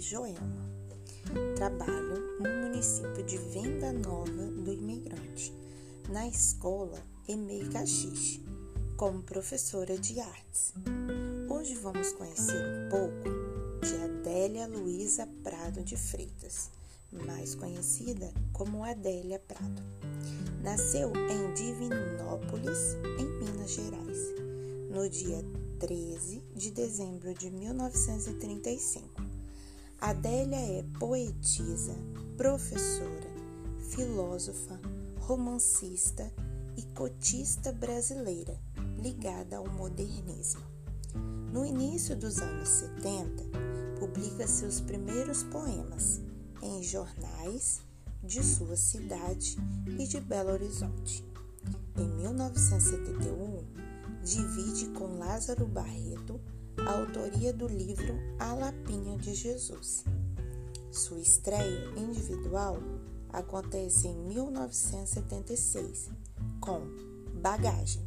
[0.00, 0.70] Joelma.
[1.56, 5.52] Trabalho no município de Venda Nova do Imigrante,
[6.08, 6.98] na escola
[7.28, 8.44] Emei Caxixe,
[8.96, 10.72] como professora de artes.
[11.48, 16.70] Hoje vamos conhecer um pouco de Adélia Luiza Prado de Freitas,
[17.10, 19.82] mais conhecida como Adélia Prado.
[20.62, 24.18] Nasceu em Divinópolis, em Minas Gerais,
[24.90, 25.44] no dia
[25.78, 29.35] 13 de dezembro de 1935.
[30.00, 31.96] Adélia é poetisa,
[32.36, 33.30] professora,
[33.88, 34.78] filósofa,
[35.20, 36.30] romancista
[36.76, 38.60] e cotista brasileira
[39.02, 40.60] ligada ao modernismo.
[41.50, 43.42] No início dos anos 70,
[43.98, 46.20] publica seus primeiros poemas
[46.62, 47.80] em jornais
[48.22, 49.56] de sua cidade
[49.98, 51.24] e de Belo Horizonte.
[51.96, 53.64] Em 1971,
[54.22, 56.38] divide com Lázaro Barreto
[56.84, 60.04] a autoria do livro A Lapinha de Jesus.
[60.90, 62.78] Sua estreia individual
[63.30, 66.10] acontece em 1976
[66.60, 66.82] com
[67.40, 68.06] Bagagem,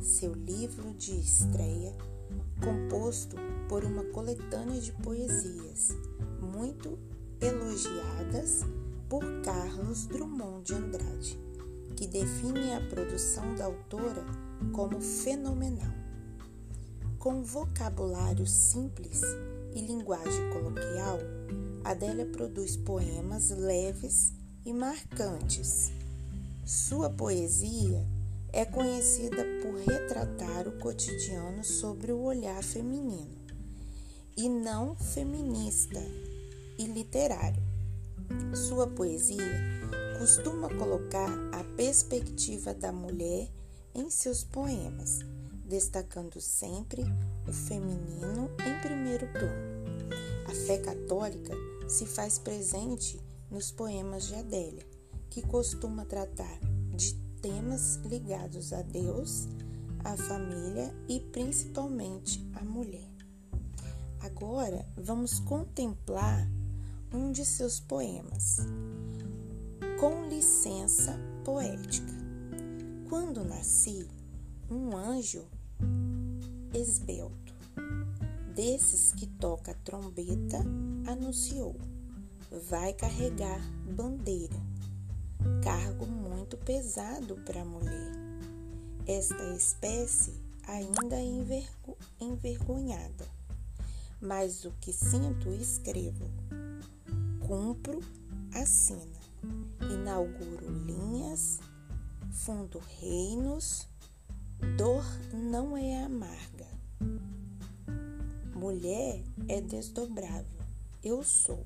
[0.00, 1.94] seu livro de estreia
[2.62, 3.36] composto
[3.68, 5.88] por uma coletânea de poesias
[6.40, 6.98] muito
[7.40, 8.60] elogiadas
[9.08, 11.38] por Carlos Drummond de Andrade,
[11.96, 14.24] que define a produção da autora
[14.72, 16.09] como fenomenal.
[17.20, 19.20] Com vocabulário simples
[19.74, 21.18] e linguagem coloquial,
[21.84, 24.32] Adélia produz poemas leves
[24.64, 25.92] e marcantes.
[26.64, 28.08] Sua poesia
[28.54, 33.36] é conhecida por retratar o cotidiano sobre o olhar feminino
[34.34, 36.00] e não feminista
[36.78, 37.62] e literário.
[38.54, 39.60] Sua poesia
[40.18, 43.46] costuma colocar a perspectiva da mulher
[43.94, 45.18] em seus poemas,
[45.70, 47.04] destacando sempre
[47.48, 49.80] o feminino em primeiro plano.
[50.48, 51.54] A fé católica
[51.88, 54.84] se faz presente nos poemas de Adélia,
[55.30, 56.58] que costuma tratar
[56.92, 59.46] de temas ligados a Deus,
[60.02, 63.08] a família e principalmente a mulher.
[64.22, 66.50] Agora vamos contemplar
[67.14, 68.56] um de seus poemas,
[70.00, 72.12] Com licença poética.
[73.08, 74.08] Quando nasci,
[74.68, 75.46] um anjo
[76.74, 77.54] esbelto,
[78.54, 80.58] desses que toca trombeta,
[81.06, 81.76] anunciou:
[82.70, 83.60] vai carregar
[83.96, 84.56] bandeira,
[85.62, 88.12] cargo muito pesado para a mulher.
[89.06, 90.34] Esta espécie
[90.66, 93.26] ainda é envergo, envergonhada,
[94.20, 96.30] mas o que sinto escrevo,
[97.46, 98.00] cumpro,
[98.54, 99.20] assina,
[99.82, 101.58] inauguro linhas.
[102.32, 103.88] Fundo reinos,
[104.76, 105.04] dor
[105.34, 106.49] não é amarga.
[108.60, 110.60] Mulher é desdobrável.
[111.02, 111.64] Eu sou.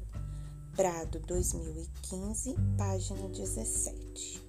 [0.77, 4.44] Prado 2015, página 17.